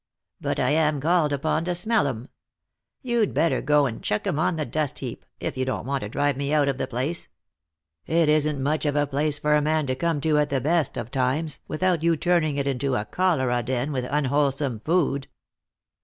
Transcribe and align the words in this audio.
"But 0.41 0.59
I 0.59 0.71
am 0.71 0.99
called 0.99 1.31
upon 1.31 1.63
to 1.65 1.75
smell 1.75 2.07
'em. 2.07 2.29
You'd 3.03 3.35
better 3.35 3.61
go 3.61 3.85
and 3.85 4.01
chuck 4.01 4.25
'em 4.25 4.39
on 4.39 4.55
the 4.55 4.65
dustheap, 4.65 5.23
if 5.39 5.55
you 5.55 5.63
don't 5.63 5.85
want 5.85 6.01
to 6.01 6.09
drive 6.09 6.37
me 6.37 6.51
out 6.51 6.67
of 6.67 6.79
the 6.79 6.87
place. 6.87 7.27
It 8.07 8.27
isn't 8.27 8.63
much 8.63 8.87
of 8.87 8.95
a 8.95 9.05
place 9.05 9.37
for 9.37 9.53
a 9.53 9.61
man 9.61 9.85
to 9.85 9.93
come 9.95 10.19
to 10.21 10.39
at 10.39 10.49
the 10.49 10.59
best 10.59 10.97
of 10.97 11.11
times, 11.11 11.59
without 11.67 12.01
your 12.01 12.15
turning 12.15 12.57
it 12.57 12.65
into 12.67 12.95
a 12.95 13.05
cholera 13.05 13.61
den 13.61 13.91
with 13.91 14.07
unwholesome 14.09 14.79
food." 14.79 15.27